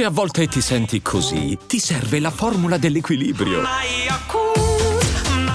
Se 0.00 0.06
a 0.06 0.10
volte 0.10 0.46
ti 0.46 0.62
senti 0.62 1.02
così, 1.02 1.58
ti 1.66 1.78
serve 1.78 2.20
la 2.20 2.30
formula 2.30 2.78
dell'equilibrio. 2.78 3.60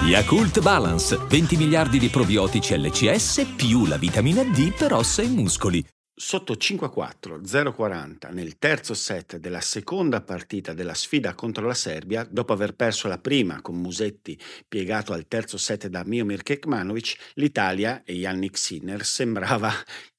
Yakult 0.04 0.62
Balance, 0.62 1.18
20 1.18 1.58
miliardi 1.58 1.98
di 1.98 2.10
probiotici 2.10 2.78
LCS 2.78 3.54
più 3.56 3.88
la 3.88 3.98
vitamina 3.98 4.44
D 4.44 4.72
per 4.72 4.94
ossa 4.94 5.24
e 5.24 5.28
muscoli. 5.30 5.84
Sotto 6.14 6.54
5-4, 6.54 7.42
0-40 7.42 8.32
nel 8.34 8.60
terzo 8.60 8.94
set 8.94 9.38
della 9.38 9.62
seconda 9.62 10.22
partita 10.22 10.74
della 10.74 10.94
sfida 10.94 11.34
contro 11.34 11.66
la 11.66 11.74
Serbia, 11.74 12.26
dopo 12.30 12.54
aver 12.54 12.76
perso 12.76 13.08
la 13.08 13.18
prima 13.18 13.62
con 13.62 13.76
Musetti 13.76 14.40
piegato 14.68 15.12
al 15.12 15.28
terzo 15.28 15.58
set 15.58 15.88
da 15.88 16.04
Miomir 16.06 16.44
Kekmanovic, 16.44 17.32
l'Italia 17.34 18.04
e 18.06 18.14
Yannick 18.14 18.60
Sinner 18.60 19.04
sembrava 19.04 19.74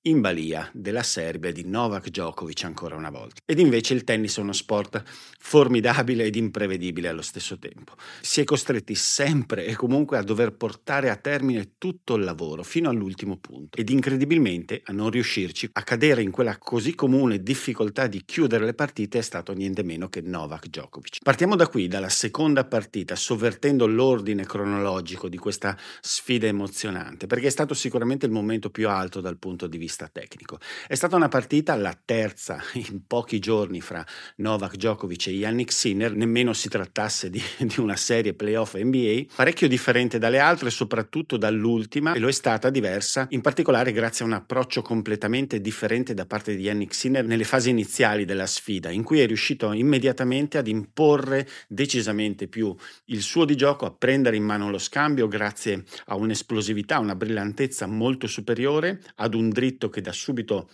in 0.06 0.20
balia 0.20 0.68
della 0.72 1.02
Serbia 1.02 1.50
di 1.50 1.64
Novak 1.64 2.10
Djokovic 2.10 2.64
ancora 2.64 2.94
una 2.94 3.10
volta. 3.10 3.40
Ed 3.44 3.58
invece 3.58 3.94
il 3.94 4.04
tennis 4.04 4.38
è 4.38 4.40
uno 4.40 4.52
sport 4.52 5.02
formidabile 5.38 6.24
ed 6.24 6.36
imprevedibile 6.36 7.08
allo 7.08 7.22
stesso 7.22 7.58
tempo. 7.58 7.94
Si 8.20 8.40
è 8.40 8.44
costretti 8.44 8.94
sempre 8.94 9.66
e 9.66 9.74
comunque 9.74 10.16
a 10.16 10.22
dover 10.22 10.52
portare 10.52 11.10
a 11.10 11.16
termine 11.16 11.72
tutto 11.78 12.14
il 12.14 12.24
lavoro 12.24 12.62
fino 12.62 12.88
all'ultimo 12.88 13.36
punto 13.36 13.78
ed 13.78 13.90
incredibilmente 13.90 14.80
a 14.84 14.92
non 14.92 15.10
riuscirci 15.10 15.70
a 15.72 15.82
cadere 15.82 16.22
in 16.22 16.30
quella 16.30 16.56
così 16.58 16.94
comune 16.94 17.42
difficoltà 17.42 18.06
di 18.06 18.22
chiudere 18.24 18.64
le 18.64 18.74
partite 18.74 19.18
è 19.18 19.22
stato 19.22 19.52
niente 19.52 19.82
meno 19.82 20.08
che 20.08 20.20
Novak 20.20 20.68
Djokovic. 20.68 21.18
Partiamo 21.22 21.56
da 21.56 21.66
qui, 21.66 21.88
dalla 21.88 22.08
seconda 22.08 22.64
partita, 22.64 23.16
sovvertendo 23.16 23.86
l'ordine 23.86 24.44
cronologico 24.44 25.28
di 25.28 25.36
questa 25.36 25.76
sfida 26.00 26.46
emozionante, 26.46 27.26
perché 27.26 27.48
è 27.48 27.50
stato 27.50 27.74
sicuramente 27.74 28.26
il 28.26 28.32
momento 28.32 28.70
più 28.70 28.88
alto 28.88 29.20
dal 29.20 29.38
punto 29.38 29.66
di 29.66 29.78
vista 29.78 29.95
vista 29.96 30.08
tecnico. 30.12 30.58
È 30.86 30.94
stata 30.94 31.16
una 31.16 31.28
partita, 31.28 31.74
la 31.74 31.96
terza 32.04 32.62
in 32.74 33.06
pochi 33.06 33.38
giorni 33.38 33.80
fra 33.80 34.04
Novak 34.36 34.76
Djokovic 34.76 35.28
e 35.28 35.30
Yannick 35.30 35.72
Sinner, 35.72 36.14
nemmeno 36.14 36.52
si 36.52 36.68
trattasse 36.68 37.30
di, 37.30 37.42
di 37.58 37.80
una 37.80 37.96
serie 37.96 38.34
playoff 38.34 38.76
NBA, 38.76 39.34
parecchio 39.34 39.68
differente 39.68 40.18
dalle 40.18 40.38
altre, 40.38 40.68
soprattutto 40.70 41.38
dall'ultima, 41.38 42.12
e 42.12 42.18
lo 42.18 42.28
è 42.28 42.32
stata 42.32 42.68
diversa, 42.68 43.26
in 43.30 43.40
particolare 43.40 43.92
grazie 43.92 44.24
a 44.24 44.28
un 44.28 44.34
approccio 44.34 44.82
completamente 44.82 45.60
differente 45.60 46.12
da 46.12 46.26
parte 46.26 46.54
di 46.54 46.64
Yannick 46.64 46.94
Sinner 46.94 47.24
nelle 47.24 47.44
fasi 47.44 47.70
iniziali 47.70 48.24
della 48.26 48.46
sfida, 48.46 48.90
in 48.90 49.02
cui 49.02 49.20
è 49.20 49.26
riuscito 49.26 49.72
immediatamente 49.72 50.58
ad 50.58 50.66
imporre 50.66 51.48
decisamente 51.68 52.48
più 52.48 52.74
il 53.06 53.22
suo 53.22 53.44
di 53.46 53.56
gioco, 53.56 53.86
a 53.86 53.90
prendere 53.92 54.36
in 54.36 54.44
mano 54.44 54.70
lo 54.70 54.78
scambio 54.78 55.26
grazie 55.28 55.84
a 56.06 56.16
un'esplosività, 56.16 56.98
una 56.98 57.14
brillantezza 57.14 57.86
molto 57.86 58.26
superiore, 58.26 59.00
ad 59.16 59.34
un 59.34 59.48
dritto 59.48 59.85
che 59.88 60.00
da 60.00 60.12
subito 60.12 60.68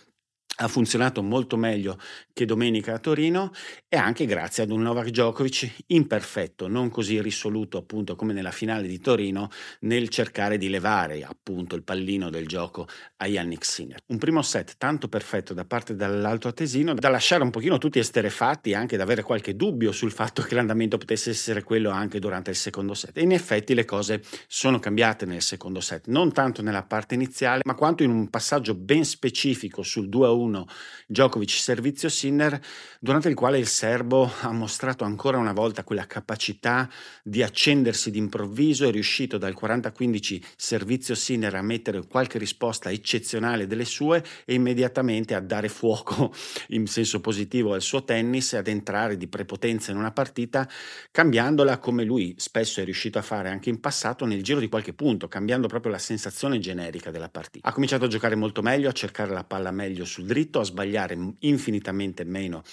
ha 0.63 0.67
funzionato 0.67 1.21
molto 1.21 1.57
meglio 1.57 1.99
che 2.31 2.45
domenica 2.45 2.93
a 2.93 2.99
Torino 2.99 3.51
e 3.89 3.97
anche 3.97 4.25
grazie 4.25 4.63
ad 4.63 4.71
un 4.71 4.81
Novak 4.81 5.09
Djokovic 5.09 5.83
imperfetto, 5.87 6.67
non 6.67 6.89
così 6.89 7.21
risoluto 7.21 7.77
appunto 7.77 8.15
come 8.15 8.33
nella 8.33 8.51
finale 8.51 8.87
di 8.87 8.99
Torino 8.99 9.49
nel 9.81 10.09
cercare 10.09 10.57
di 10.57 10.69
levare 10.69 11.23
appunto 11.23 11.75
il 11.75 11.83
pallino 11.83 12.29
del 12.29 12.47
gioco 12.47 12.87
a 13.17 13.27
Yannick 13.27 13.65
Sinner. 13.65 13.99
Un 14.07 14.17
primo 14.17 14.41
set 14.41 14.75
tanto 14.77 15.09
perfetto 15.09 15.53
da 15.53 15.65
parte 15.65 15.95
dell'alto 15.95 16.47
attesino 16.47 16.93
da 16.93 17.09
lasciare 17.09 17.43
un 17.43 17.49
pochino 17.49 17.77
tutti 17.77 17.99
esterefatti 17.99 18.71
e 18.71 18.75
anche 18.75 18.95
da 18.95 19.03
avere 19.03 19.21
qualche 19.21 19.55
dubbio 19.55 19.91
sul 19.91 20.11
fatto 20.11 20.41
che 20.43 20.55
l'andamento 20.55 20.97
potesse 20.97 21.31
essere 21.31 21.63
quello 21.63 21.89
anche 21.89 22.19
durante 22.19 22.51
il 22.51 22.55
secondo 22.55 22.93
set. 22.93 23.17
E 23.17 23.21
in 23.21 23.31
effetti 23.31 23.73
le 23.73 23.85
cose 23.85 24.21
sono 24.47 24.79
cambiate 24.79 25.25
nel 25.25 25.41
secondo 25.41 25.81
set, 25.81 26.07
non 26.07 26.31
tanto 26.31 26.61
nella 26.61 26.83
parte 26.83 27.15
iniziale, 27.15 27.61
ma 27.65 27.75
quanto 27.75 28.03
in 28.03 28.11
un 28.11 28.29
passaggio 28.29 28.75
ben 28.75 29.03
specifico 29.03 29.83
sul 29.83 30.07
2 30.07 30.25
a 30.25 30.31
1 30.53 30.63
1 30.63 30.67
Djokovic 31.07 31.49
servizio 31.49 32.09
Sinner, 32.09 32.59
durante 32.99 33.27
il 33.27 33.35
quale 33.35 33.57
il 33.57 33.67
serbo 33.67 34.31
ha 34.41 34.51
mostrato 34.51 35.03
ancora 35.03 35.37
una 35.37 35.51
volta 35.51 35.83
quella 35.83 36.05
capacità 36.05 36.89
di 37.23 37.43
accendersi 37.43 38.09
d'improvviso, 38.11 38.87
è 38.87 38.91
riuscito 38.91 39.37
dal 39.37 39.55
40-15 39.59 40.41
servizio 40.55 41.15
Sinner 41.15 41.53
a 41.55 41.61
mettere 41.61 42.05
qualche 42.07 42.37
risposta 42.37 42.89
eccezionale 42.89 43.67
delle 43.67 43.85
sue 43.85 44.23
e 44.45 44.53
immediatamente 44.53 45.35
a 45.35 45.39
dare 45.39 45.67
fuoco 45.67 46.33
in 46.69 46.87
senso 46.87 47.19
positivo 47.19 47.73
al 47.73 47.81
suo 47.81 48.03
tennis 48.03 48.53
e 48.53 48.57
ad 48.57 48.67
entrare 48.67 49.17
di 49.17 49.27
prepotenza 49.27 49.91
in 49.91 49.97
una 49.97 50.11
partita, 50.11 50.67
cambiandola 51.11 51.79
come 51.79 52.03
lui 52.03 52.35
spesso 52.37 52.81
è 52.81 52.83
riuscito 52.83 53.17
a 53.17 53.21
fare 53.21 53.49
anche 53.49 53.69
in 53.69 53.79
passato 53.79 54.25
nel 54.25 54.43
giro 54.43 54.59
di 54.59 54.69
qualche 54.69 54.93
punto, 54.93 55.27
cambiando 55.27 55.67
proprio 55.67 55.91
la 55.91 55.99
sensazione 55.99 56.59
generica 56.59 57.11
della 57.11 57.29
partita. 57.29 57.67
Ha 57.67 57.73
cominciato 57.73 58.05
a 58.05 58.07
giocare 58.07 58.35
molto 58.35 58.61
meglio, 58.61 58.89
a 58.89 58.93
cercare 58.93 59.31
la 59.31 59.43
palla 59.43 59.71
meglio 59.71 60.05
sul 60.05 60.25
dritto, 60.33 60.59
a 60.59 60.63
sbagliare 60.63 61.15
infinitamente 61.39 62.23
meno 62.23 62.63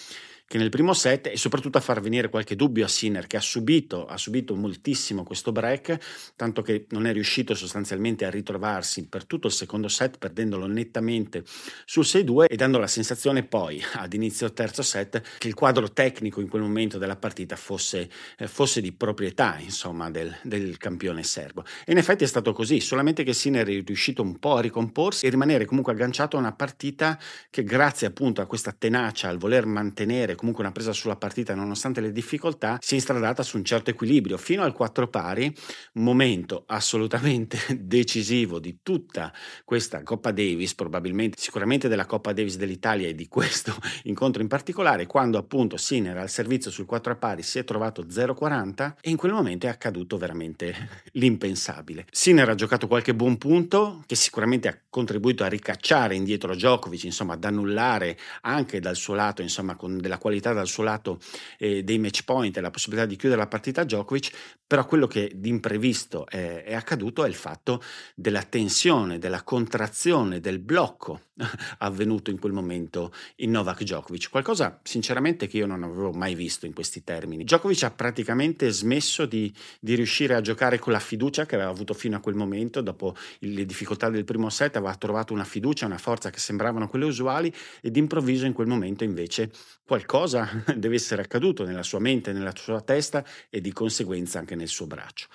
che 0.50 0.58
nel 0.58 0.68
primo 0.68 0.94
set 0.94 1.28
e 1.28 1.36
soprattutto 1.36 1.78
a 1.78 1.80
far 1.80 2.00
venire 2.00 2.28
qualche 2.28 2.56
dubbio 2.56 2.84
a 2.84 2.88
Sinner 2.88 3.28
che 3.28 3.36
ha 3.36 3.40
subito, 3.40 4.06
ha 4.06 4.16
subito 4.16 4.56
moltissimo 4.56 5.22
questo 5.22 5.52
break, 5.52 6.32
tanto 6.34 6.60
che 6.60 6.86
non 6.88 7.06
è 7.06 7.12
riuscito 7.12 7.54
sostanzialmente 7.54 8.24
a 8.24 8.30
ritrovarsi 8.30 9.06
per 9.06 9.26
tutto 9.26 9.46
il 9.46 9.52
secondo 9.52 9.86
set 9.86 10.18
perdendolo 10.18 10.66
nettamente 10.66 11.44
sul 11.84 12.02
6-2 12.02 12.46
e 12.48 12.56
dando 12.56 12.78
la 12.78 12.88
sensazione 12.88 13.44
poi 13.44 13.80
ad 13.94 14.12
inizio 14.12 14.52
terzo 14.52 14.82
set 14.82 15.22
che 15.38 15.46
il 15.46 15.54
quadro 15.54 15.92
tecnico 15.92 16.40
in 16.40 16.48
quel 16.48 16.62
momento 16.62 16.98
della 16.98 17.14
partita 17.14 17.54
fosse, 17.54 18.10
eh, 18.36 18.48
fosse 18.48 18.80
di 18.80 18.90
proprietà 18.90 19.56
insomma 19.60 20.10
del, 20.10 20.36
del, 20.42 20.78
campione 20.78 21.22
serbo. 21.22 21.64
E 21.84 21.92
in 21.92 21.98
effetti 21.98 22.24
è 22.24 22.26
stato 22.26 22.52
così, 22.52 22.80
solamente 22.80 23.22
che 23.22 23.34
Sinner 23.34 23.68
è 23.68 23.82
riuscito 23.86 24.20
un 24.20 24.40
po' 24.40 24.56
a 24.56 24.60
ricomporsi 24.60 25.26
e 25.26 25.30
rimanere 25.30 25.64
comunque 25.64 25.92
agganciato 25.92 26.36
a 26.36 26.40
una 26.40 26.54
partita 26.54 27.16
che 27.50 27.62
grazie 27.62 28.08
appunto 28.08 28.40
a 28.40 28.46
questa 28.46 28.74
tenacia, 28.76 29.28
al 29.28 29.38
voler 29.38 29.64
mantenere 29.64 30.38
comunque 30.40 30.64
una 30.64 30.72
presa 30.72 30.94
sulla 30.94 31.16
partita 31.16 31.54
nonostante 31.54 32.00
le 32.00 32.12
difficoltà, 32.12 32.78
si 32.80 32.94
è 32.94 32.96
instradata 32.96 33.42
su 33.42 33.58
un 33.58 33.64
certo 33.64 33.90
equilibrio 33.90 34.38
fino 34.38 34.62
al 34.62 34.72
4 34.72 35.06
pari, 35.08 35.54
momento 35.94 36.64
assolutamente 36.66 37.58
decisivo 37.78 38.58
di 38.58 38.78
tutta 38.82 39.34
questa 39.66 40.02
Coppa 40.02 40.30
Davis, 40.30 40.74
probabilmente 40.74 41.36
sicuramente 41.38 41.88
della 41.88 42.06
Coppa 42.06 42.32
Davis 42.32 42.56
dell'Italia 42.56 43.06
e 43.06 43.14
di 43.14 43.28
questo 43.28 43.76
incontro 44.04 44.40
in 44.40 44.48
particolare, 44.48 45.04
quando 45.04 45.36
appunto 45.36 45.76
Sinner 45.76 46.16
al 46.16 46.30
servizio 46.30 46.70
sul 46.70 46.86
4 46.86 47.18
pari 47.18 47.42
si 47.42 47.58
è 47.58 47.64
trovato 47.64 48.06
0-40 48.06 48.94
e 49.02 49.10
in 49.10 49.18
quel 49.18 49.32
momento 49.32 49.66
è 49.66 49.68
accaduto 49.68 50.16
veramente 50.16 50.88
l'impensabile. 51.12 52.06
Sinner 52.10 52.48
ha 52.48 52.54
giocato 52.54 52.86
qualche 52.86 53.14
buon 53.14 53.36
punto 53.36 54.02
che 54.06 54.14
sicuramente 54.14 54.68
ha 54.68 54.78
contribuito 54.88 55.44
a 55.44 55.48
ricacciare 55.48 56.14
indietro 56.14 56.54
Djokovic, 56.54 57.04
insomma 57.04 57.34
ad 57.34 57.44
annullare 57.44 58.16
anche 58.40 58.80
dal 58.80 58.96
suo 58.96 59.12
lato, 59.12 59.42
insomma 59.42 59.76
con 59.76 59.98
della 59.98 60.16
qualità 60.16 60.28
qualità 60.30 60.52
dal 60.52 60.68
suo 60.68 60.84
lato 60.84 61.18
eh, 61.58 61.82
dei 61.82 61.98
match 61.98 62.22
point 62.24 62.56
e 62.56 62.60
la 62.60 62.70
possibilità 62.70 63.04
di 63.04 63.16
chiudere 63.16 63.40
la 63.40 63.48
partita 63.48 63.80
a 63.80 63.84
Djokovic, 63.84 64.58
però 64.64 64.86
quello 64.86 65.08
che 65.08 65.32
di 65.34 65.48
imprevisto 65.48 66.26
è, 66.28 66.62
è 66.62 66.74
accaduto 66.74 67.24
è 67.24 67.28
il 67.28 67.34
fatto 67.34 67.82
della 68.14 68.42
tensione, 68.44 69.18
della 69.18 69.42
contrazione, 69.42 70.38
del 70.38 70.60
blocco 70.60 71.22
avvenuto 71.78 72.30
in 72.30 72.38
quel 72.38 72.52
momento 72.52 73.12
in 73.36 73.50
Novak 73.50 73.82
Djokovic, 73.82 74.30
qualcosa 74.30 74.78
sinceramente 74.84 75.48
che 75.48 75.56
io 75.56 75.66
non 75.66 75.82
avevo 75.82 76.12
mai 76.12 76.36
visto 76.36 76.66
in 76.66 76.72
questi 76.72 77.02
termini. 77.02 77.42
Djokovic 77.42 77.82
ha 77.82 77.90
praticamente 77.90 78.70
smesso 78.70 79.26
di, 79.26 79.52
di 79.80 79.96
riuscire 79.96 80.34
a 80.34 80.40
giocare 80.40 80.78
con 80.78 80.92
la 80.92 81.00
fiducia 81.00 81.46
che 81.46 81.56
aveva 81.56 81.70
avuto 81.70 81.92
fino 81.92 82.16
a 82.16 82.20
quel 82.20 82.36
momento, 82.36 82.80
dopo 82.80 83.16
le 83.40 83.66
difficoltà 83.66 84.08
del 84.08 84.24
primo 84.24 84.50
set 84.50 84.76
aveva 84.76 84.94
trovato 84.94 85.32
una 85.32 85.44
fiducia, 85.44 85.86
una 85.86 85.98
forza 85.98 86.30
che 86.30 86.38
sembravano 86.38 86.88
quelle 86.88 87.06
usuali 87.06 87.52
e 87.80 87.90
d'improvviso 87.90 88.46
in 88.46 88.52
quel 88.52 88.68
momento 88.68 89.02
invece 89.02 89.50
qualcosa 89.84 90.19
deve 90.76 90.96
essere 90.96 91.22
accaduto 91.22 91.64
nella 91.64 91.82
sua 91.82 91.98
mente, 91.98 92.32
nella 92.32 92.52
sua 92.54 92.80
testa 92.80 93.24
e 93.48 93.60
di 93.60 93.72
conseguenza 93.72 94.38
anche 94.38 94.54
nel 94.54 94.68
suo 94.68 94.86
braccio. 94.86 95.28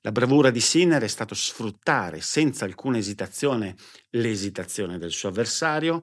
La 0.00 0.12
bravura 0.12 0.50
di 0.50 0.60
Sinner 0.60 1.02
è 1.02 1.08
stato 1.08 1.34
sfruttare 1.34 2.20
senza 2.20 2.64
alcuna 2.64 2.98
esitazione 2.98 3.76
l'esitazione 4.10 4.98
del 4.98 5.12
suo 5.12 5.28
avversario, 5.28 6.02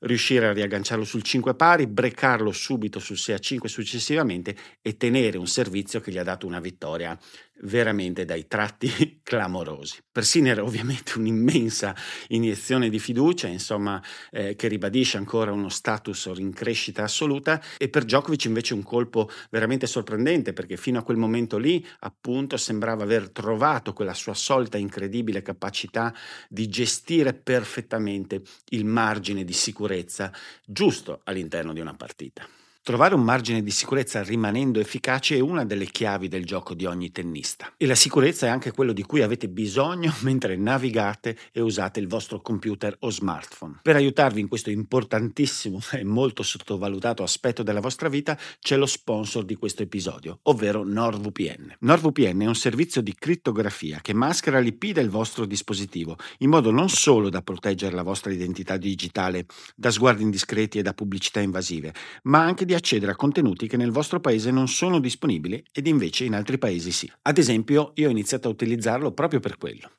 riuscire 0.00 0.46
a 0.46 0.52
riagganciarlo 0.52 1.04
sul 1.04 1.22
5 1.22 1.54
pari, 1.54 1.86
brecarlo 1.86 2.52
subito 2.52 2.98
sul 3.00 3.18
6 3.18 3.34
a 3.34 3.38
5 3.38 3.68
successivamente 3.68 4.56
e 4.80 4.96
tenere 4.96 5.38
un 5.38 5.46
servizio 5.46 6.00
che 6.00 6.12
gli 6.12 6.18
ha 6.18 6.22
dato 6.22 6.46
una 6.46 6.60
vittoria 6.60 7.18
veramente 7.62 8.24
dai 8.24 8.46
tratti 8.46 9.20
clamorosi. 9.22 9.98
Per 10.10 10.24
Sinner 10.24 10.60
ovviamente 10.60 11.18
un'immensa 11.18 11.94
iniezione 12.28 12.88
di 12.88 12.98
fiducia, 12.98 13.46
insomma, 13.46 14.02
eh, 14.30 14.54
che 14.56 14.68
ribadisce 14.68 15.16
ancora 15.16 15.52
uno 15.52 15.68
status 15.68 16.30
in 16.36 16.52
crescita 16.52 17.04
assoluta 17.04 17.62
e 17.76 17.88
per 17.88 18.04
Djokovic 18.04 18.44
invece 18.44 18.74
un 18.74 18.82
colpo 18.82 19.30
veramente 19.50 19.86
sorprendente 19.86 20.52
perché 20.52 20.76
fino 20.76 20.98
a 20.98 21.02
quel 21.02 21.16
momento 21.16 21.58
lì 21.58 21.84
appunto 22.00 22.56
sembrava 22.56 23.04
aver 23.04 23.30
trovato 23.30 23.92
quella 23.92 24.14
sua 24.14 24.34
solita 24.34 24.76
incredibile 24.76 25.42
capacità 25.42 26.14
di 26.48 26.68
gestire 26.68 27.34
perfettamente 27.34 28.42
il 28.70 28.84
margine 28.84 29.44
di 29.44 29.52
sicurezza 29.52 30.32
giusto 30.64 31.20
all'interno 31.24 31.72
di 31.72 31.80
una 31.80 31.94
partita. 31.94 32.57
Trovare 32.88 33.14
un 33.14 33.22
margine 33.22 33.62
di 33.62 33.70
sicurezza 33.70 34.22
rimanendo 34.22 34.80
efficaci 34.80 35.34
è 35.34 35.40
una 35.40 35.66
delle 35.66 35.84
chiavi 35.84 36.26
del 36.26 36.46
gioco 36.46 36.72
di 36.72 36.86
ogni 36.86 37.10
tennista. 37.10 37.70
E 37.76 37.84
la 37.84 37.94
sicurezza 37.94 38.46
è 38.46 38.48
anche 38.48 38.70
quello 38.70 38.94
di 38.94 39.02
cui 39.02 39.20
avete 39.20 39.46
bisogno 39.50 40.10
mentre 40.24 40.56
navigate 40.56 41.36
e 41.52 41.60
usate 41.60 42.00
il 42.00 42.08
vostro 42.08 42.40
computer 42.40 42.96
o 43.00 43.10
smartphone. 43.10 43.80
Per 43.82 43.94
aiutarvi 43.94 44.40
in 44.40 44.48
questo 44.48 44.70
importantissimo 44.70 45.80
e 45.92 46.02
molto 46.02 46.42
sottovalutato 46.42 47.22
aspetto 47.22 47.62
della 47.62 47.80
vostra 47.80 48.08
vita 48.08 48.38
c'è 48.58 48.78
lo 48.78 48.86
sponsor 48.86 49.44
di 49.44 49.56
questo 49.56 49.82
episodio, 49.82 50.38
ovvero 50.44 50.82
NordVPN. 50.82 51.76
NordVPN 51.80 52.40
è 52.40 52.46
un 52.46 52.54
servizio 52.54 53.02
di 53.02 53.14
crittografia 53.14 53.98
che 54.00 54.14
maschera 54.14 54.60
l'IP 54.60 54.92
del 54.92 55.10
vostro 55.10 55.44
dispositivo 55.44 56.16
in 56.38 56.48
modo 56.48 56.70
non 56.70 56.88
solo 56.88 57.28
da 57.28 57.42
proteggere 57.42 57.94
la 57.94 58.02
vostra 58.02 58.32
identità 58.32 58.78
digitale 58.78 59.44
da 59.76 59.90
sguardi 59.90 60.22
indiscreti 60.22 60.78
e 60.78 60.82
da 60.82 60.94
pubblicità 60.94 61.40
invasive, 61.40 61.92
ma 62.22 62.40
anche 62.40 62.64
di 62.64 62.76
accedere 62.78 63.12
a 63.12 63.16
contenuti 63.16 63.68
che 63.68 63.76
nel 63.76 63.90
vostro 63.90 64.20
paese 64.20 64.50
non 64.50 64.68
sono 64.68 64.98
disponibili 64.98 65.62
ed 65.72 65.86
invece 65.86 66.24
in 66.24 66.34
altri 66.34 66.58
paesi 66.58 66.90
sì. 66.90 67.10
Ad 67.22 67.38
esempio, 67.38 67.92
io 67.96 68.08
ho 68.08 68.10
iniziato 68.10 68.48
a 68.48 68.50
utilizzarlo 68.50 69.12
proprio 69.12 69.40
per 69.40 69.58
quello, 69.58 69.90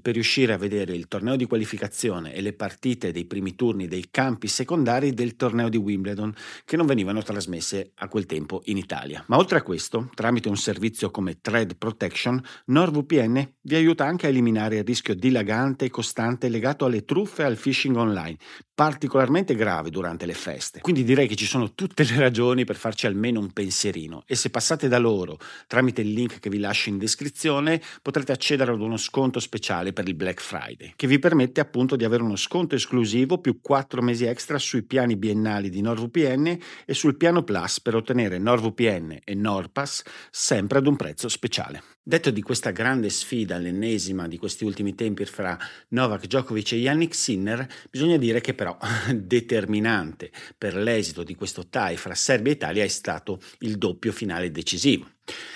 per 0.00 0.14
riuscire 0.14 0.52
a 0.52 0.56
vedere 0.58 0.94
il 0.94 1.08
torneo 1.08 1.36
di 1.36 1.46
qualificazione 1.46 2.34
e 2.34 2.40
le 2.40 2.54
partite 2.54 3.12
dei 3.12 3.26
primi 3.26 3.54
turni 3.54 3.86
dei 3.86 4.08
campi 4.10 4.48
secondari 4.48 5.12
del 5.12 5.36
torneo 5.36 5.68
di 5.68 5.76
Wimbledon 5.76 6.34
che 6.64 6.76
non 6.76 6.86
venivano 6.86 7.22
trasmesse 7.22 7.92
a 7.96 8.08
quel 8.08 8.26
tempo 8.26 8.62
in 8.64 8.76
Italia. 8.76 9.22
Ma 9.26 9.36
oltre 9.36 9.58
a 9.58 9.62
questo, 9.62 10.10
tramite 10.14 10.48
un 10.48 10.56
servizio 10.56 11.10
come 11.10 11.40
Thread 11.40 11.76
Protection, 11.76 12.42
NordVPN 12.66 13.54
vi 13.62 13.74
aiuta 13.74 14.04
anche 14.06 14.26
a 14.26 14.30
eliminare 14.30 14.76
il 14.78 14.84
rischio 14.84 15.14
dilagante 15.14 15.84
e 15.84 15.90
costante 15.90 16.48
legato 16.48 16.84
alle 16.84 17.04
truffe 17.04 17.42
e 17.42 17.46
al 17.46 17.56
phishing 17.56 17.96
online, 17.96 18.36
particolarmente 18.78 19.56
grave 19.56 19.90
durante 19.90 20.24
le 20.24 20.34
feste. 20.34 20.78
Quindi 20.78 21.02
direi 21.02 21.26
che 21.26 21.34
ci 21.34 21.46
sono 21.46 21.74
tutte 21.74 22.04
le 22.04 22.16
ragioni 22.16 22.64
per 22.64 22.76
farci 22.76 23.08
almeno 23.08 23.40
un 23.40 23.50
pensierino 23.50 24.22
e 24.24 24.36
se 24.36 24.50
passate 24.50 24.86
da 24.86 24.98
loro 24.98 25.36
tramite 25.66 26.02
il 26.02 26.12
link 26.12 26.38
che 26.38 26.48
vi 26.48 26.60
lascio 26.60 26.88
in 26.88 26.96
descrizione 26.96 27.82
potrete 28.00 28.30
accedere 28.30 28.70
ad 28.70 28.80
uno 28.80 28.96
sconto 28.96 29.40
speciale 29.40 29.92
per 29.92 30.06
il 30.06 30.14
Black 30.14 30.40
Friday 30.40 30.92
che 30.94 31.08
vi 31.08 31.18
permette 31.18 31.60
appunto 31.60 31.96
di 31.96 32.04
avere 32.04 32.22
uno 32.22 32.36
sconto 32.36 32.76
esclusivo 32.76 33.38
più 33.38 33.60
4 33.60 34.00
mesi 34.00 34.26
extra 34.26 34.58
sui 34.58 34.84
piani 34.84 35.16
biennali 35.16 35.70
di 35.70 35.80
NordVPN 35.80 36.58
e 36.84 36.94
sul 36.94 37.16
piano 37.16 37.42
Plus 37.42 37.80
per 37.80 37.96
ottenere 37.96 38.38
NordVPN 38.38 39.22
e 39.24 39.34
NordPass 39.34 40.04
sempre 40.30 40.78
ad 40.78 40.86
un 40.86 40.94
prezzo 40.94 41.28
speciale. 41.28 41.82
Detto 42.08 42.30
di 42.30 42.40
questa 42.40 42.70
grande 42.70 43.10
sfida, 43.10 43.58
l'ennesima 43.58 44.26
di 44.28 44.38
questi 44.38 44.64
ultimi 44.64 44.94
tempi 44.94 45.26
fra 45.26 45.58
Novak 45.88 46.24
Djokovic 46.24 46.72
e 46.72 46.76
Yannick 46.76 47.14
Sinner, 47.14 47.68
bisogna 47.90 48.16
dire 48.16 48.40
che 48.40 48.54
però 48.68 48.76
determinante 49.14 50.30
per 50.56 50.74
l'esito 50.74 51.22
di 51.22 51.34
questo 51.34 51.68
tie 51.68 51.96
fra 51.96 52.14
Serbia 52.14 52.52
e 52.52 52.56
Italia 52.56 52.84
è 52.84 52.88
stato 52.88 53.40
il 53.60 53.78
doppio 53.78 54.12
finale 54.12 54.50
decisivo. 54.50 55.08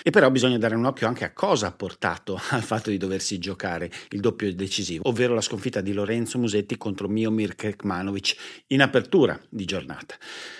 E 0.03 0.11
però 0.11 0.31
bisogna 0.31 0.59
dare 0.59 0.75
un 0.75 0.85
occhio 0.85 1.07
anche 1.07 1.25
a 1.25 1.33
cosa 1.33 1.69
ha 1.69 1.73
portato 1.73 2.41
al 2.51 2.63
fatto 2.63 2.91
di 2.91 2.97
doversi 2.97 3.39
giocare 3.39 3.91
il 4.11 4.21
doppio 4.21 4.53
decisivo, 4.55 5.09
ovvero 5.09 5.35
la 5.35 5.41
sconfitta 5.41 5.81
di 5.81 5.93
Lorenzo 5.93 6.39
Musetti 6.39 6.77
contro 6.77 7.09
Miomir 7.09 7.55
Kekmanovic 7.55 8.65
in 8.69 8.83
apertura 8.83 9.39
di 9.49 9.65
giornata. 9.65 10.17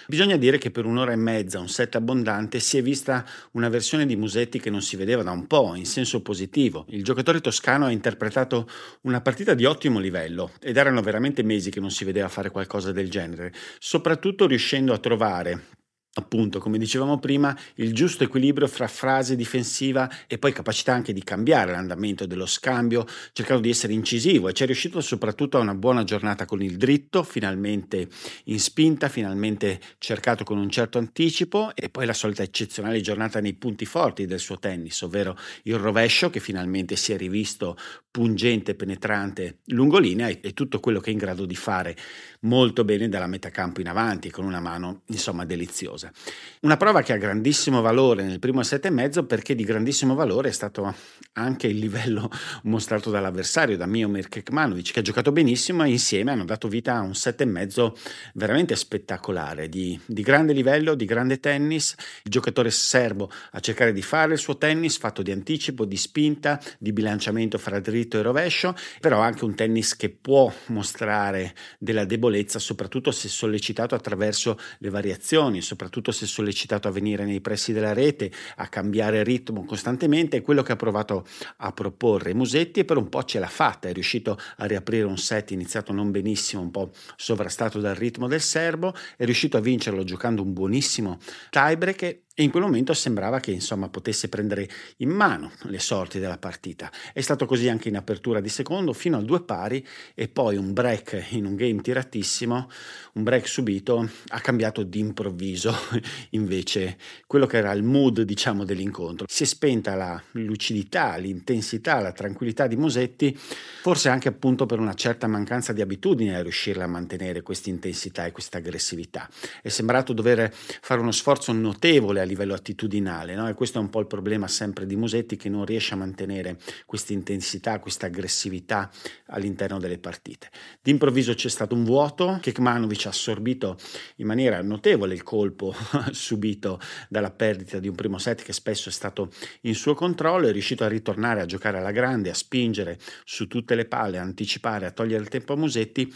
Bisogna 0.07 0.37
dire 0.37 0.59
che 0.59 0.71
per 0.71 0.85
un'ora 0.85 1.13
e 1.13 1.17
mezza, 1.17 1.59
un 1.59 1.69
set 1.69 1.95
abbondante, 1.95 2.61
si 2.61 2.79
è 2.79 2.83
vista 2.83 3.25
una 3.53 3.69
versione 3.69 4.07
di 4.07 4.17
Musetti 4.17 4.61
che 4.61 4.71
non 4.71 4.83
si 4.83 4.97
vedeva 4.97 5.23
da 5.23 5.31
un 5.31 5.47
po', 5.47 5.75
in 5.75 5.87
senso 5.87 6.23
positivo. 6.23 6.85
Il 6.89 7.05
giocatore 7.05 7.41
toscano 7.41 7.87
ha 7.87 7.91
interpretato 7.91 8.69
una 9.03 9.21
partita 9.21 9.55
di 9.55 9.65
ottimo 9.65 9.99
livello 9.99 10.53
ed 10.61 10.77
erano 10.77 11.01
veramente 11.03 11.43
mesi 11.43 11.71
che 11.71 11.81
non 11.81 11.91
si 11.91 12.05
vedeva 12.05 12.29
fare 12.29 12.51
qualcosa 12.51 12.93
del 12.93 13.11
genere, 13.11 13.53
soprattutto 13.79 14.47
riuscendo 14.47 14.93
a 14.93 14.99
trovare 14.99 15.81
appunto, 16.15 16.59
come 16.59 16.77
dicevamo 16.79 17.19
prima, 17.19 17.57
il 17.77 17.95
giusto 17.95 18.25
equilibrio 18.25 18.67
fra 18.67 18.87
frase 18.87 19.35
difensiva 19.37 20.11
e 20.27 20.39
poi 20.39 20.53
capacità 20.53 20.93
anche 20.93 21.13
di 21.13 21.23
cambiare 21.23 21.73
l'andamento 21.73 22.27
dello 22.27 22.45
scambio, 22.45 23.07
cercando 23.33 23.63
di 23.63 23.71
essere 23.71 23.95
incisivo. 23.95 24.49
E 24.49 24.53
ci 24.53 24.63
è 24.63 24.67
riuscito 24.67 25.01
soprattutto 25.01 25.57
a 25.57 25.61
una 25.61 25.75
buona 25.75 26.05
giornata 26.05 26.45
con 26.45 26.63
il 26.63 26.77
dritto, 26.77 27.23
finalmente 27.23 28.09
in 28.45 28.61
spinta, 28.61 29.09
finalmente 29.09 29.81
cercato 29.99 30.45
con 30.45 30.59
un 30.59 30.69
certo 30.69 30.99
anticipo 30.99 31.75
e 31.75 31.89
poi 31.89 32.05
la 32.05 32.13
solita 32.13 32.43
eccezionale 32.43 33.01
giornata 33.01 33.41
nei 33.41 33.55
punti 33.55 33.87
forti 33.87 34.27
del 34.27 34.39
suo 34.39 34.59
tennis, 34.59 35.01
ovvero 35.03 35.37
il 35.65 35.77
rovescio 35.77 36.29
che 36.29 36.41
finalmente 36.41 36.97
si 36.97 37.13
è 37.13 37.17
rivisto 37.17 37.77
pungente, 38.11 38.75
penetrante, 38.75 39.61
lungolinea 39.67 40.29
e, 40.29 40.41
e 40.43 40.53
tutto 40.53 40.81
quello 40.81 41.01
che 41.01 41.09
è 41.09 41.13
in 41.13 41.19
grado 41.19 41.47
di 41.47 41.57
fare 41.57 41.97
molto 42.41 42.85
bene 42.85 43.09
dalla 43.09 43.27
metà 43.27 43.51
campo 43.51 43.81
in 43.81 43.89
avanti 43.89 44.31
con 44.31 44.45
una 44.45 44.61
mano 44.61 45.03
insomma 45.07 45.45
deliziosa 45.45 46.02
cosa. 46.03 46.13
Una 46.61 46.77
prova 46.77 47.03
che 47.03 47.13
ha 47.13 47.17
grandissimo 47.17 47.81
valore 47.81 48.23
nel 48.25 48.39
primo 48.39 48.63
set 48.63 48.87
e 48.87 48.91
mezzo 48.91 49.25
perché 49.25 49.55
di 49.55 49.65
grandissimo 49.65 50.15
valore 50.15 50.49
è 50.49 50.53
stato 50.53 50.95
anche 51.35 51.67
il 51.67 51.79
livello 51.79 52.31
mostrato 52.65 53.11
dall'avversario, 53.11 53.77
da 53.77 53.87
Miomir 53.87 54.29
Kekmanovic, 54.29 54.93
che 54.93 55.01
ha 55.01 55.03
giocato 55.03 55.33
benissimo 55.33 55.85
e 55.85 55.91
insieme 55.91 56.31
hanno 56.31 56.45
dato 56.45 56.69
vita 56.69 56.95
a 56.95 57.01
un 57.01 57.15
set 57.15 57.41
e 57.41 57.45
mezzo 57.45 57.97
veramente 58.35 58.77
spettacolare, 58.77 59.69
di, 59.69 59.99
di 60.07 60.23
grande 60.23 60.53
livello, 60.53 60.95
di 60.95 61.05
grande 61.05 61.41
tennis. 61.41 61.95
Il 62.23 62.31
giocatore 62.31 62.71
serbo 62.71 63.31
a 63.53 63.61
cercare 63.61 63.93
di 63.93 64.03
fare 64.03 64.35
il 64.35 64.39
suo 64.39 64.57
tennis 64.57 64.99
fatto 64.99 65.23
di 65.23 65.33
anticipo, 65.33 65.85
di 65.85 65.97
spinta, 65.97 66.61
di 66.79 66.93
bilanciamento 66.93 67.59
fra 67.59 67.81
dritto 67.81 68.19
e 68.19 68.23
rovescio, 68.23 68.75
però 69.01 69.21
anche 69.21 69.45
un 69.45 69.55
tennis 69.55 69.97
che 69.97 70.11
può 70.11 70.53
mostrare 70.67 71.55
della 71.79 72.05
debolezza, 72.05 72.61
soprattutto 72.61 73.11
se 73.11 73.29
sollecitato 73.29 73.97
attraverso 73.97 74.57
le 74.79 74.91
variazioni, 74.91 75.61
soprattutto 75.61 75.92
soprattutto 75.93 76.13
se 76.13 76.25
sollecitato 76.25 76.89
a 76.89 76.91
venire 76.91 77.27
nei 77.27 77.43
pressi 77.43 77.75
della 77.75 77.93
rete, 77.93 78.33
a 78.57 78.69
cambiare 78.69 79.23
ritmo 79.23 79.67
costantemente, 79.67 80.39
è 80.39 80.43
quello 80.43 80.63
che 80.63 80.73
ha 80.73 80.77
provato 80.77 81.27
a 81.59 81.73
proporre 81.73 82.33
Musetti 82.33 82.81
e 82.81 82.85
per 82.87 82.97
un 82.97 83.11
po' 83.11 83.23
ce 83.25 83.39
l'ha 83.39 83.47
fatta, 83.47 83.89
è 83.89 83.93
riuscito 83.93 84.39
a 84.57 84.65
riaprire 84.65 85.05
un 85.05 85.19
set 85.19 85.51
iniziato 85.51 85.93
non 85.93 86.11
benissimo, 86.11 86.63
un 86.63 86.71
po' 86.71 86.93
sovrastato 87.17 87.79
dal 87.79 87.95
ritmo 87.95 88.27
del 88.27 88.41
serbo, 88.41 88.95
è 89.19 89.27
riuscito 89.27 89.59
a 89.59 89.61
vincerlo 89.61 90.03
giocando 90.03 90.41
un 90.43 90.55
buonissimo 90.55 91.19
tiebreak 91.51 92.21
e 92.35 92.43
in 92.43 92.51
quel 92.51 92.63
momento 92.63 92.95
sembrava 92.95 93.41
che 93.41 93.51
insomma 93.51 93.91
potesse 93.91 94.29
prendere 94.31 94.67
in 94.99 95.11
mano 95.11 95.53
le 95.65 95.79
sorti 95.79 96.19
della 96.19 96.39
partita. 96.39 96.91
È 97.13 97.21
stato 97.21 97.45
così 97.45 97.69
anche 97.69 97.89
in 97.89 97.97
apertura 97.97 98.41
di 98.41 98.49
secondo 98.49 98.95
fino 98.95 99.19
al 99.19 99.25
due 99.25 99.43
pari 99.43 99.87
e 100.15 100.29
poi 100.29 100.57
un 100.57 100.73
break 100.73 101.27
in 101.31 101.45
un 101.45 101.57
game 101.57 101.83
tiratissimo, 101.83 102.71
un 103.15 103.23
break 103.23 103.47
subito 103.47 104.09
ha 104.29 104.41
cambiato 104.41 104.83
di 104.83 104.99
improvviso 104.99 105.75
invece 106.31 106.97
quello 107.27 107.47
che 107.47 107.59
era 107.59 107.73
il 107.73 107.83
mood 107.83 108.23
diciamo 108.23 108.65
dell'incontro. 108.65 109.27
Si 109.29 109.43
è 109.43 109.47
spenta 109.47 109.95
la 109.95 110.21
lucidità, 110.33 111.17
l'intensità, 111.17 112.01
la 112.01 112.13
tranquillità 112.13 112.67
di 112.67 112.77
Musetti, 112.77 113.37
forse 113.37 114.09
anche 114.09 114.29
appunto 114.29 114.65
per 114.65 114.79
una 114.79 114.95
certa 114.95 115.27
mancanza 115.27 115.75
di 115.75 115.83
abitudine 115.83 116.37
a 116.37 116.43
riuscire 116.43 116.83
a 116.83 116.87
mantenere 116.87 117.43
questa 117.43 117.69
intensità 117.69 118.25
e 118.25 118.33
questa 118.33 118.57
aggressività. 118.57 119.29
È 119.61 119.69
sembrato 119.69 120.15
dover 120.15 120.51
fare 120.53 121.01
uno 121.01 121.13
sforzo 121.13 121.53
notevole 121.53 122.21
a 122.23 122.27
livello 122.27 122.55
attitudinale, 122.55 123.35
no? 123.35 123.49
e 123.49 123.55
questo 123.55 123.79
è 123.79 123.81
un 123.81 123.91
po' 123.91 124.01
il 124.01 124.07
problema 124.07 124.49
sempre 124.49 124.87
di 124.87 124.97
Musetti 124.97 125.37
che 125.37 125.49
non 125.49 125.65
riesce 125.65 125.95
a 125.95 125.97
mantenere 125.97 126.59
questa 126.87 127.13
intensità, 127.13 127.79
questa 127.79 128.07
aggressività 128.07 128.91
all'interno 129.27 129.79
delle 129.79 129.99
partite. 129.99 130.49
D'improvviso 130.81 131.35
c'è 131.35 131.49
stato 131.49 131.75
un 131.75 131.85
vuoto, 131.85 132.39
Kekmanovic 132.41 133.07
ha 133.07 133.11
assorbito 133.11 133.77
in 134.17 134.27
maniera 134.27 134.63
notevole 134.63 135.15
il 135.15 135.23
colpo 135.23 135.75
subito 136.13 136.81
dalla 137.09 137.31
perdita 137.31 137.79
di 137.79 137.89
un 137.89 137.95
primo 137.95 138.19
set 138.19 138.43
che 138.43 138.53
spesso 138.53 138.89
è 138.89 138.93
stato 138.93 139.31
in 139.63 139.75
suo 139.75 139.95
controllo, 139.95 140.49
è 140.49 140.53
riuscito 140.53 140.85
a 140.85 140.89
ritornare 140.89 141.41
a 141.41 141.47
giocare 141.47 141.79
alla 141.79 141.93
grande, 141.93 142.31
a 142.31 142.35
spingere 142.35 142.99
su 143.25 143.47
tutte 143.47 143.75
le 143.75 143.87
palle, 143.87 144.19
a 144.19 144.23
anticipare, 144.23 144.87
a 144.87 144.91
togliere 144.91 145.23
il 145.23 145.29
tempo 145.29 145.53
a 145.53 145.57
Musetti 145.57 146.13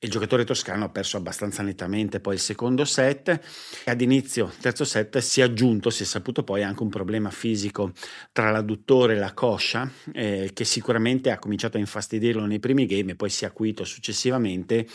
il 0.00 0.10
giocatore 0.10 0.44
toscano 0.44 0.84
ha 0.84 0.88
perso 0.90 1.16
abbastanza 1.16 1.62
nettamente 1.62 2.20
poi 2.20 2.34
il 2.34 2.40
secondo 2.40 2.84
set 2.84 3.28
e 3.28 3.90
ad 3.90 4.00
inizio 4.02 4.52
terzo 4.60 4.84
set 4.84 5.16
si 5.18 5.40
è 5.40 5.44
aggiunto, 5.44 5.88
si 5.88 6.02
è 6.02 6.06
saputo 6.06 6.44
poi 6.44 6.62
anche 6.62 6.82
un 6.82 6.90
problema 6.90 7.30
fisico 7.30 7.92
tra 8.30 8.50
l'adduttore 8.50 9.14
e 9.14 9.18
la 9.18 9.32
coscia 9.32 9.90
eh, 10.12 10.50
che 10.52 10.64
sicuramente 10.64 11.30
ha 11.30 11.38
cominciato 11.38 11.78
a 11.78 11.80
infastidirlo 11.80 12.44
nei 12.44 12.58
primi 12.58 12.84
game 12.84 13.12
e 13.12 13.14
poi 13.16 13.30
si 13.30 13.44
è 13.44 13.46
acuito 13.46 13.84
successivamente 13.84 14.86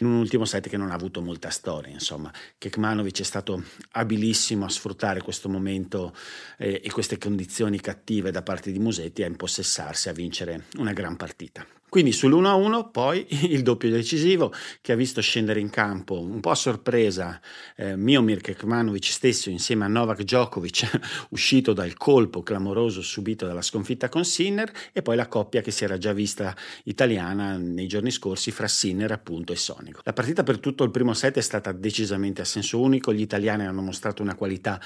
in 0.00 0.06
un 0.06 0.16
ultimo 0.16 0.44
set 0.44 0.68
che 0.68 0.76
non 0.76 0.90
ha 0.90 0.94
avuto 0.94 1.22
molta 1.22 1.48
storia 1.48 1.92
insomma. 1.92 2.30
Kekmanovic 2.58 3.20
è 3.20 3.24
stato 3.24 3.64
abilissimo 3.92 4.66
a 4.66 4.68
sfruttare 4.68 5.22
questo 5.22 5.48
momento 5.48 6.14
eh, 6.58 6.82
e 6.84 6.90
queste 6.90 7.16
condizioni 7.16 7.80
cattive 7.80 8.30
da 8.30 8.42
parte 8.42 8.70
di 8.70 8.78
Musetti 8.78 9.22
a 9.22 9.26
impossessarsi 9.26 10.10
a 10.10 10.12
vincere 10.12 10.64
una 10.76 10.92
gran 10.92 11.16
partita 11.16 11.66
Quindi 11.90 12.12
sull'1-1 12.12 12.90
poi 12.92 13.26
il 13.52 13.62
doppio 13.62 13.90
decisivo 13.90 14.52
che 14.80 14.92
ha 14.92 14.94
visto 14.94 15.20
scendere 15.20 15.58
in 15.58 15.70
campo 15.70 16.20
un 16.20 16.38
po' 16.38 16.50
a 16.50 16.54
sorpresa 16.54 17.40
eh, 17.76 17.96
Miomir 17.96 18.40
Kekmanovic 18.40 19.06
stesso 19.06 19.50
insieme 19.50 19.84
a 19.84 19.88
Novak 19.88 20.22
Djokovic 20.22 21.00
uscito 21.30 21.72
dal 21.72 21.94
colpo 21.94 22.44
clamoroso 22.44 23.02
subito 23.02 23.44
dalla 23.44 23.60
sconfitta 23.60 24.08
con 24.08 24.24
Sinner 24.24 24.70
e 24.92 25.02
poi 25.02 25.16
la 25.16 25.26
coppia 25.26 25.62
che 25.62 25.72
si 25.72 25.82
era 25.82 25.98
già 25.98 26.12
vista 26.12 26.54
italiana 26.84 27.56
nei 27.56 27.88
giorni 27.88 28.12
scorsi 28.12 28.52
fra 28.52 28.68
Sinner 28.68 29.10
appunto 29.10 29.52
e 29.52 29.56
Sonico. 29.56 30.00
La 30.04 30.12
partita 30.12 30.44
per 30.44 30.60
tutto 30.60 30.84
il 30.84 30.92
primo 30.92 31.12
set 31.12 31.38
è 31.38 31.42
stata 31.42 31.72
decisamente 31.72 32.40
a 32.40 32.44
senso 32.44 32.80
unico, 32.80 33.12
gli 33.12 33.20
italiani 33.20 33.66
hanno 33.66 33.82
mostrato 33.82 34.22
una 34.22 34.36
qualità 34.36 34.80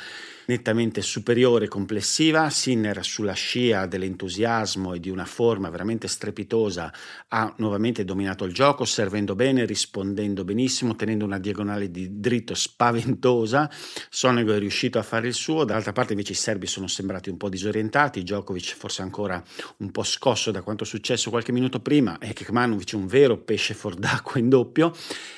nettamente 0.47 1.03
superiore 1.03 1.69
complessiva, 1.69 2.49
Sinner 2.49 3.05
sulla 3.05 3.35
scia 3.35 3.85
dell'entusiasmo 3.85 4.95
e 4.95 5.01
di 5.01 5.11
una 5.11 5.27
forma 5.27 5.69
veramente 5.69 6.09
strepitosa 6.09 6.93
ha 7.29 7.53
nuovamente 7.59 8.05
dominato 8.05 8.45
il 8.45 8.53
gioco, 8.53 8.85
servendo 8.85 9.35
bene, 9.35 9.65
rispondendo 9.65 10.45
benissimo, 10.45 10.97
tenendo 10.97 11.25
una 11.25 11.39
diagonale 11.39 11.91
di 11.91 12.21
dritto 12.21 12.55
spaventosa. 12.55 13.71
Sonego 14.09 14.53
è 14.53 14.59
riuscito 14.59 14.99
a 14.99 15.03
fare 15.03 15.27
il 15.27 15.35
suo, 15.35 15.65
dall'altra 15.65 15.93
parte 15.93 16.13
invece 16.13 16.33
i 16.33 16.37
serbi 16.37 16.67
sono 16.67 16.87
sembrati 16.87 17.31
un 17.31 17.37
po' 17.37 17.49
disorientati, 17.49 18.23
Djokovic 18.23 18.75
forse 18.77 19.03
ancora 19.03 19.43
un 19.79 19.91
po' 19.91 20.03
scosso 20.03 20.51
da 20.51 20.63
quanto 20.63 20.85
è 20.85 20.87
successo 20.87 21.31
qualche 21.31 21.53
minuto 21.53 21.81
prima. 21.81 22.19
E 22.19 22.33
Kekmanovic 22.33 22.93
un 22.95 23.07
vero 23.07 23.39
pesce 23.39 23.75
fuor 23.75 23.95
d'acqua 23.95 24.39
in 24.39 24.49
doppio. 24.49 24.93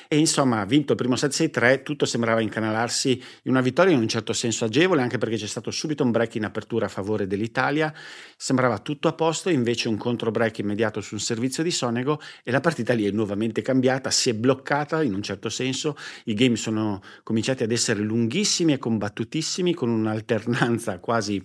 E 0.07 0.17
insomma 0.17 0.61
ha 0.61 0.65
vinto 0.65 0.93
il 0.93 0.97
primo 0.97 1.15
set 1.15 1.31
6-3, 1.31 1.83
tutto 1.83 2.05
sembrava 2.05 2.41
incanalarsi 2.41 3.11
in 3.43 3.51
una 3.51 3.61
vittoria 3.61 3.93
in 3.93 3.99
un 3.99 4.07
certo 4.07 4.33
senso 4.33 4.65
agevole 4.65 5.01
anche 5.01 5.17
perché 5.17 5.35
c'è 5.35 5.47
stato 5.47 5.71
subito 5.71 6.03
un 6.03 6.11
break 6.11 6.35
in 6.35 6.45
apertura 6.45 6.85
a 6.85 6.89
favore 6.89 7.27
dell'Italia, 7.27 7.93
sembrava 8.35 8.79
tutto 8.79 9.07
a 9.07 9.13
posto, 9.13 9.49
invece 9.49 9.89
un 9.89 9.97
contro 9.97 10.31
break 10.31 10.59
immediato 10.59 11.01
sul 11.01 11.19
servizio 11.19 11.46
di 11.61 11.71
Sonego 11.71 12.19
e 12.43 12.51
la 12.51 12.59
partita 12.59 12.93
lì 12.93 13.05
è 13.05 13.11
nuovamente 13.11 13.61
cambiata, 13.61 14.11
si 14.11 14.29
è 14.29 14.33
bloccata 14.33 15.03
in 15.03 15.13
un 15.13 15.21
certo 15.21 15.49
senso, 15.49 15.95
i 16.25 16.33
game 16.33 16.55
sono 16.55 17.01
cominciati 17.23 17.63
ad 17.63 17.71
essere 17.71 18.01
lunghissimi 18.01 18.73
e 18.73 18.77
combattutissimi 18.77 19.73
con 19.73 19.89
un'alternanza 19.89 20.99
quasi 20.99 21.41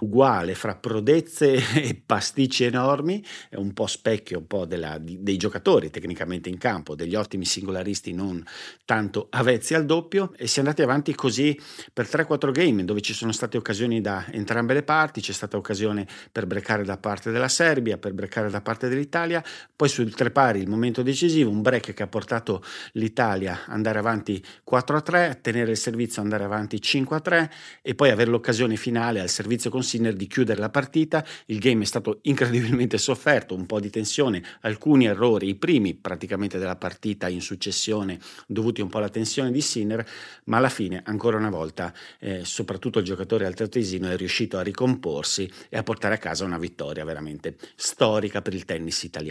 uguale 0.00 0.54
fra 0.54 0.76
prodezze 0.76 1.54
e 1.74 2.00
pasticci 2.04 2.64
enormi, 2.64 3.24
è 3.48 3.56
un 3.56 3.72
po' 3.72 3.86
specchio 3.86 4.38
un 4.38 4.46
po' 4.46 4.64
della, 4.64 4.98
dei 5.00 5.36
giocatori 5.36 5.90
tecnicamente 5.90 6.48
in 6.48 6.58
campo, 6.58 6.94
degli 6.94 7.14
ottimi 7.14 7.44
singolaristi 7.44 8.12
non 8.12 8.42
tanto 8.84 9.28
avvezzi 9.30 9.74
al 9.74 9.84
doppio 9.84 10.32
e 10.36 10.46
si 10.46 10.56
è 10.56 10.62
andati 10.62 10.82
avanti 10.82 11.14
così 11.14 11.58
per 11.92 12.06
3-4 12.06 12.50
game 12.50 12.84
dove 12.84 13.00
ci 13.00 13.12
sono 13.12 13.32
state 13.32 13.56
occasioni 13.56 14.00
da 14.00 14.24
entrambe 14.30 14.74
le 14.74 14.82
parti, 14.82 15.20
c'è 15.20 15.32
stata 15.32 15.56
occasione 15.56 16.06
per 16.32 16.46
breccare 16.46 16.84
da 16.84 16.96
parte 16.96 17.30
della 17.30 17.48
Serbia, 17.48 17.98
per 17.98 18.12
breccare 18.12 18.50
da 18.50 18.60
parte 18.60 18.88
dell'Italia, 18.88 19.39
poi 19.74 19.88
sul 19.88 20.14
tre 20.14 20.30
pari 20.30 20.60
il 20.60 20.68
momento 20.68 21.02
decisivo, 21.02 21.50
un 21.50 21.62
break 21.62 21.94
che 21.94 22.02
ha 22.02 22.06
portato 22.06 22.62
l'Italia 22.92 23.60
ad 23.66 23.72
andare 23.74 23.98
avanti 23.98 24.44
4-3, 24.68 25.40
tenere 25.40 25.70
il 25.70 25.76
servizio, 25.76 26.20
andare 26.20 26.44
avanti 26.44 26.76
5-3 26.76 27.48
e 27.80 27.94
poi 27.94 28.10
avere 28.10 28.30
l'occasione 28.30 28.76
finale 28.76 29.20
al 29.20 29.28
servizio 29.28 29.70
con 29.70 29.82
Sinner 29.82 30.14
di 30.14 30.26
chiudere 30.26 30.60
la 30.60 30.68
partita. 30.68 31.24
Il 31.46 31.58
game 31.58 31.82
è 31.82 31.86
stato 31.86 32.18
incredibilmente 32.22 32.98
sofferto, 32.98 33.54
un 33.54 33.66
po' 33.66 33.80
di 33.80 33.88
tensione, 33.88 34.42
alcuni 34.60 35.06
errori, 35.06 35.48
i 35.48 35.54
primi 35.54 35.94
praticamente 35.94 36.58
della 36.58 36.76
partita 36.76 37.28
in 37.28 37.40
successione, 37.40 38.18
dovuti 38.46 38.80
un 38.80 38.88
po' 38.88 38.98
alla 38.98 39.08
tensione 39.08 39.50
di 39.50 39.60
Sinner, 39.60 40.06
ma 40.44 40.58
alla 40.58 40.68
fine, 40.68 41.02
ancora 41.04 41.36
una 41.36 41.50
volta, 41.50 41.92
eh, 42.18 42.44
soprattutto 42.44 42.98
il 42.98 43.04
giocatore 43.04 43.46
altoatesino 43.46 44.08
è 44.10 44.16
riuscito 44.16 44.58
a 44.58 44.62
ricomporsi 44.62 45.50
e 45.68 45.78
a 45.78 45.82
portare 45.82 46.14
a 46.14 46.18
casa 46.18 46.44
una 46.44 46.58
vittoria 46.58 47.04
veramente 47.04 47.56
storica 47.76 48.42
per 48.42 48.54
il 48.54 48.64
tennis 48.64 49.02
italiano. 49.04 49.29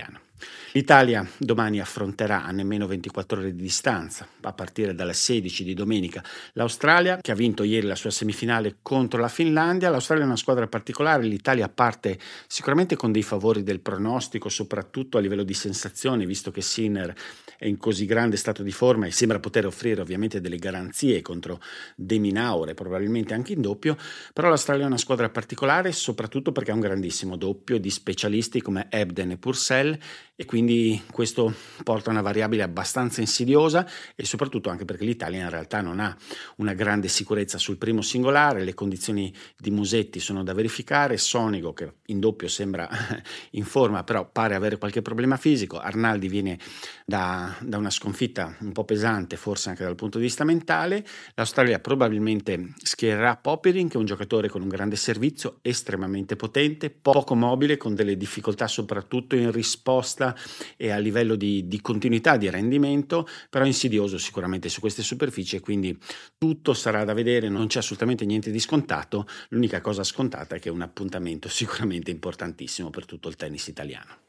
L'Italia 0.73 1.27
domani 1.37 1.79
affronterà 1.81 2.43
a 2.43 2.51
nemmeno 2.51 2.85
24 2.85 3.39
ore 3.39 3.55
di 3.55 3.61
distanza, 3.61 4.27
a 4.41 4.53
partire 4.53 4.93
dalle 4.93 5.13
16 5.13 5.63
di 5.63 5.73
domenica, 5.73 6.23
l'Australia 6.53 7.17
che 7.17 7.31
ha 7.31 7.35
vinto 7.35 7.63
ieri 7.63 7.87
la 7.87 7.95
sua 7.95 8.11
semifinale 8.11 8.77
contro 8.81 9.19
la 9.19 9.27
Finlandia. 9.27 9.89
L'Australia 9.89 10.23
è 10.23 10.27
una 10.27 10.37
squadra 10.37 10.67
particolare, 10.67 11.23
l'Italia 11.23 11.67
parte 11.69 12.19
sicuramente 12.47 12.95
con 12.95 13.11
dei 13.11 13.23
favori 13.23 13.63
del 13.63 13.79
pronostico, 13.79 14.47
soprattutto 14.47 15.17
a 15.17 15.21
livello 15.21 15.43
di 15.43 15.55
sensazione, 15.55 16.25
visto 16.25 16.51
che 16.51 16.61
Sinner 16.61 17.13
è 17.57 17.65
in 17.65 17.77
così 17.77 18.05
grande 18.05 18.37
stato 18.37 18.63
di 18.63 18.71
forma 18.71 19.07
e 19.07 19.11
sembra 19.11 19.39
poter 19.39 19.65
offrire 19.65 20.01
ovviamente 20.01 20.39
delle 20.39 20.57
garanzie 20.57 21.21
contro 21.21 21.59
Deminaure, 21.95 22.73
probabilmente 22.75 23.33
anche 23.33 23.53
in 23.53 23.61
doppio, 23.61 23.97
però 24.33 24.47
l'Australia 24.47 24.83
è 24.83 24.87
una 24.87 24.97
squadra 24.97 25.29
particolare 25.29 25.91
soprattutto 25.91 26.51
perché 26.51 26.71
ha 26.71 26.75
un 26.75 26.79
grandissimo 26.79 27.35
doppio 27.35 27.79
di 27.79 27.89
specialisti 27.89 28.61
come 28.61 28.87
Ebden 28.89 29.31
e 29.31 29.37
Purcell 29.37 29.88
weil 29.89 29.99
e 30.41 30.45
quindi 30.45 31.03
questo 31.11 31.53
porta 31.83 32.07
a 32.07 32.13
una 32.13 32.21
variabile 32.21 32.63
abbastanza 32.63 33.19
insidiosa 33.19 33.85
e 34.15 34.23
soprattutto 34.23 34.69
anche 34.69 34.85
perché 34.85 35.03
l'Italia 35.03 35.41
in 35.41 35.49
realtà 35.49 35.81
non 35.81 35.99
ha 35.99 36.15
una 36.55 36.73
grande 36.73 37.09
sicurezza 37.09 37.57
sul 37.57 37.75
primo 37.75 38.01
singolare, 38.01 38.63
le 38.63 38.73
condizioni 38.73 39.35
di 39.57 39.69
Musetti 39.69 40.21
sono 40.21 40.41
da 40.41 40.53
verificare, 40.53 41.17
Sonico 41.17 41.73
che 41.73 41.91
in 42.05 42.21
doppio 42.21 42.47
sembra 42.47 42.87
in 43.51 43.65
forma 43.65 44.05
però 44.05 44.29
pare 44.31 44.55
avere 44.55 44.77
qualche 44.77 45.01
problema 45.01 45.35
fisico, 45.35 45.77
Arnaldi 45.77 46.29
viene 46.29 46.57
da, 47.05 47.53
da 47.59 47.77
una 47.77 47.89
sconfitta 47.89 48.55
un 48.61 48.71
po' 48.71 48.85
pesante 48.85 49.35
forse 49.35 49.67
anche 49.67 49.83
dal 49.83 49.95
punto 49.95 50.19
di 50.19 50.23
vista 50.23 50.45
mentale, 50.45 51.05
l'Australia 51.33 51.79
probabilmente 51.79 52.75
schiererà 52.81 53.35
Popirin 53.35 53.89
che 53.89 53.95
è 53.95 53.99
un 53.99 54.05
giocatore 54.05 54.47
con 54.47 54.61
un 54.61 54.69
grande 54.69 54.95
servizio, 54.95 55.57
estremamente 55.63 56.37
potente, 56.37 56.89
poco 56.89 57.35
mobile, 57.35 57.75
con 57.75 57.93
delle 57.93 58.15
difficoltà 58.15 58.69
soprattutto 58.69 59.35
in 59.35 59.51
risposta 59.51 60.27
e 60.77 60.91
a 60.91 60.97
livello 60.97 61.35
di, 61.35 61.67
di 61.67 61.81
continuità 61.81 62.37
di 62.37 62.49
rendimento, 62.49 63.27
però 63.49 63.65
insidioso 63.65 64.17
sicuramente 64.17 64.69
su 64.69 64.79
queste 64.79 65.01
superfici 65.01 65.59
quindi 65.59 65.97
tutto 66.37 66.73
sarà 66.73 67.03
da 67.03 67.13
vedere, 67.13 67.49
non 67.49 67.67
c'è 67.67 67.79
assolutamente 67.79 68.25
niente 68.25 68.51
di 68.51 68.59
scontato, 68.59 69.27
l'unica 69.49 69.81
cosa 69.81 70.03
scontata 70.03 70.55
è 70.55 70.59
che 70.59 70.69
è 70.69 70.71
un 70.71 70.81
appuntamento 70.81 71.47
sicuramente 71.49 72.11
importantissimo 72.11 72.89
per 72.89 73.05
tutto 73.05 73.29
il 73.29 73.35
tennis 73.35 73.67
italiano. 73.67 74.28